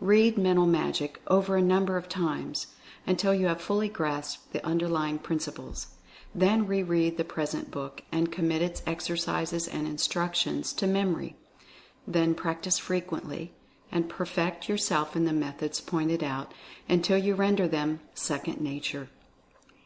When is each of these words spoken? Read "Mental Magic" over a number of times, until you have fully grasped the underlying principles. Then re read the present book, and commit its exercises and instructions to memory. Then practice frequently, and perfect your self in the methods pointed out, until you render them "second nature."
Read 0.00 0.38
"Mental 0.38 0.64
Magic" 0.64 1.20
over 1.26 1.56
a 1.56 1.60
number 1.62 1.98
of 1.98 2.08
times, 2.08 2.68
until 3.06 3.34
you 3.34 3.44
have 3.48 3.60
fully 3.60 3.86
grasped 3.90 4.50
the 4.54 4.64
underlying 4.64 5.18
principles. 5.18 5.88
Then 6.34 6.66
re 6.66 6.82
read 6.82 7.18
the 7.18 7.22
present 7.24 7.70
book, 7.70 8.00
and 8.10 8.32
commit 8.32 8.62
its 8.62 8.82
exercises 8.86 9.68
and 9.68 9.86
instructions 9.86 10.72
to 10.72 10.86
memory. 10.86 11.36
Then 12.06 12.34
practice 12.34 12.78
frequently, 12.78 13.52
and 13.92 14.08
perfect 14.08 14.70
your 14.70 14.78
self 14.78 15.14
in 15.16 15.26
the 15.26 15.34
methods 15.34 15.82
pointed 15.82 16.24
out, 16.24 16.54
until 16.88 17.18
you 17.18 17.34
render 17.34 17.68
them 17.68 18.00
"second 18.14 18.62
nature." 18.62 19.10